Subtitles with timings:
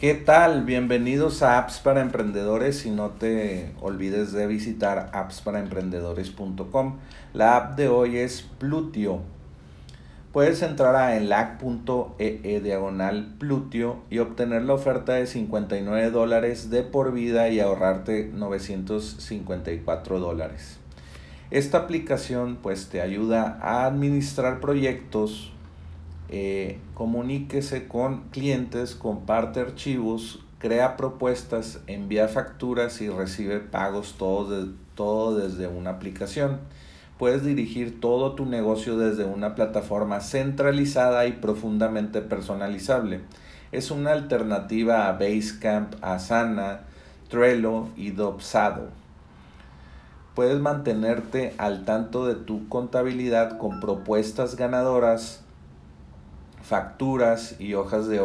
[0.00, 0.64] ¿Qué tal?
[0.64, 6.96] Bienvenidos a Apps para Emprendedores y no te olvides de visitar appsparaemprendedores.com.
[7.34, 9.20] La app de hoy es Plutio.
[10.32, 17.12] Puedes entrar a elac.ee diagonal Plutio y obtener la oferta de 59 dólares de por
[17.12, 20.78] vida y ahorrarte 954 dólares.
[21.50, 25.52] Esta aplicación pues te ayuda a administrar proyectos
[26.32, 35.36] eh, comuníquese con clientes, comparte archivos, crea propuestas, envía facturas y recibe pagos todo, todo
[35.36, 36.60] desde una aplicación.
[37.18, 43.22] Puedes dirigir todo tu negocio desde una plataforma centralizada y profundamente personalizable.
[43.72, 46.82] Es una alternativa a Basecamp, Asana,
[47.28, 48.90] Trello y Dopsado.
[50.36, 55.44] Puedes mantenerte al tanto de tu contabilidad con propuestas ganadoras
[56.62, 58.20] facturas y hojas de,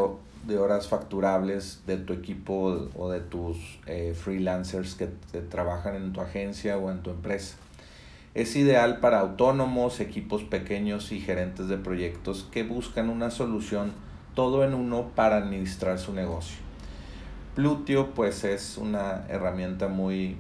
[0.58, 3.58] horas facturables de tu equipo o de tus
[3.88, 5.08] eh, freelancers que
[5.50, 7.56] trabajan en tu agencia o en tu empresa.
[8.36, 13.94] Es ideal para autónomos, equipos pequeños y gerentes de proyectos que buscan una solución
[14.34, 16.58] todo en uno para administrar su negocio.
[17.56, 20.36] Plutio pues es una herramienta muy,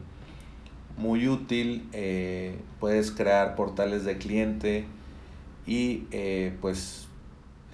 [0.97, 4.85] muy útil, eh, puedes crear portales de cliente
[5.65, 7.07] y eh, pues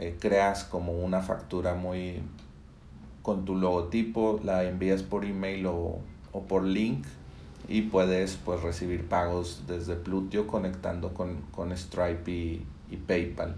[0.01, 2.23] eh, creas como una factura muy
[3.21, 5.99] con tu logotipo, la envías por email o,
[6.47, 7.05] por link
[7.67, 12.65] y puedes pues recibir pagos desde Plutio conectando con, Stripe y,
[13.05, 13.55] PayPal.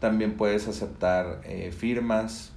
[0.00, 2.52] También puedes aceptar eh, firmas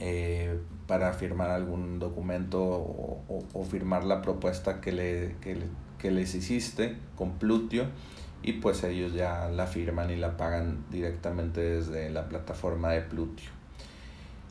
[0.00, 0.58] eh,
[0.88, 5.36] para firmar algún documento o, firmar la propuesta que, le,
[5.98, 7.86] que les hiciste con Plutio
[8.42, 13.50] y pues ellos ya la firman y la pagan directamente desde la plataforma de Plutio.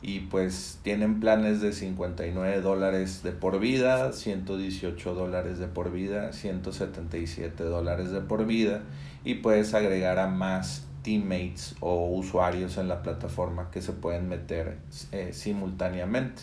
[0.02, 6.32] Y pues tienen planes de 59 dólares de por vida, 118 dólares de por vida,
[6.32, 8.82] 177 dólares de por vida
[9.24, 14.78] y puedes agregar a más teammates o usuarios en la plataforma que se pueden meter
[15.12, 16.42] eh, simultáneamente.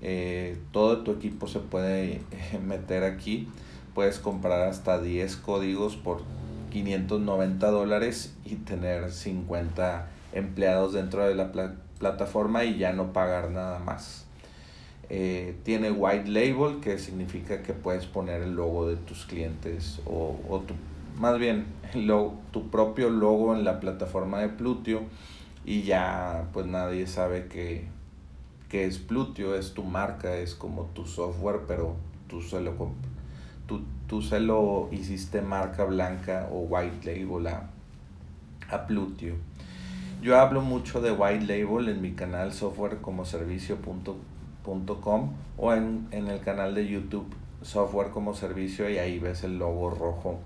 [0.00, 3.48] Eh, todo tu equipo se puede eh, meter aquí.
[3.94, 6.22] Puedes comprar hasta 10 códigos por
[6.72, 11.52] 590 dólares y tener 50 empleados dentro de la
[11.98, 14.24] plataforma y ya no pagar nada más.
[15.10, 20.40] Eh, tiene white label que significa que puedes poner el logo de tus clientes o,
[20.48, 20.72] o tu,
[21.18, 21.66] más bien
[22.52, 25.02] tu propio logo en la plataforma de Plutio
[25.66, 27.84] y ya pues nadie sabe que,
[28.70, 31.96] que es Plutio, es tu marca, es como tu software, pero
[32.28, 32.74] tú se lo
[34.06, 37.68] tú, se lo hiciste marca blanca o white label a,
[38.70, 39.34] a Plutio.
[40.22, 46.74] Yo hablo mucho de white label en mi canal softwarecomoservicio.com o en, en el canal
[46.74, 50.40] de YouTube software como servicio y ahí ves el logo rojo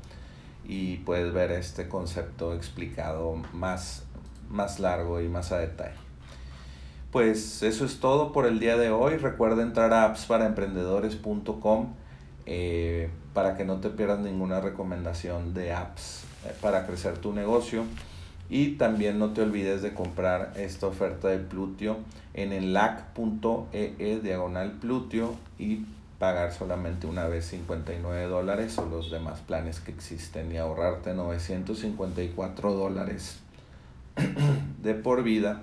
[0.64, 4.04] y puedes ver este concepto explicado más,
[4.50, 5.94] más largo y más a detalle.
[7.12, 9.16] Pues eso es todo por el día de hoy.
[9.16, 11.94] Recuerda entrar a appsparaemprendedores.com
[12.46, 17.84] eh, para que no te pierdas ninguna recomendación de apps eh, para crecer tu negocio.
[18.48, 21.96] Y también no te olvides de comprar esta oferta de Plutio
[22.34, 25.84] en el lac.ee e diagonal Plutio y
[26.18, 32.72] pagar solamente una vez 59 dólares o los demás planes que existen y ahorrarte 954
[32.72, 33.40] dólares
[34.82, 35.62] de por vida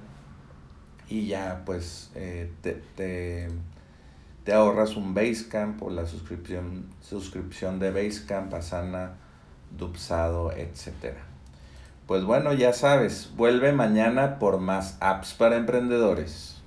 [1.10, 3.50] y ya pues eh, te te
[4.52, 9.14] ahorras un Basecamp o la suscripción, suscripción de Basecamp, Asana,
[9.72, 11.16] Dupsado, etc.
[12.08, 16.63] Pues bueno, ya sabes, vuelve mañana por más apps para emprendedores.